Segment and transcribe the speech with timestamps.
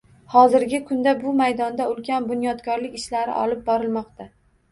[0.35, 4.29] Hozirgi kunda bu maydonda ulkan bunyodkorlik ishlari olib borilmoqda